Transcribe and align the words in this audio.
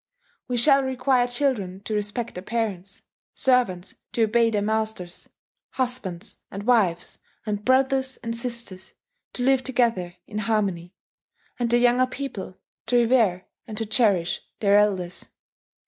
"We 0.47 0.57
shall 0.57 0.81
require 0.83 1.27
children 1.27 1.81
to 1.81 1.93
respect 1.93 2.33
their 2.33 2.41
parents, 2.41 3.03
servants 3.35 3.93
to 4.13 4.23
obey 4.23 4.49
their 4.49 4.63
masters, 4.63 5.29
husbands 5.73 6.37
and 6.49 6.63
wives 6.65 7.19
and 7.45 7.63
brothers 7.63 8.17
and 8.23 8.35
sisters 8.35 8.95
to 9.33 9.43
live 9.43 9.63
together 9.63 10.15
in 10.25 10.39
harmony, 10.39 10.95
and 11.59 11.69
the 11.69 11.77
younger 11.77 12.07
people 12.07 12.57
to 12.87 12.95
revere 12.97 13.45
and 13.67 13.77
to 13.77 13.85
cherish 13.85 14.41
their 14.59 14.79
elders 14.79 15.27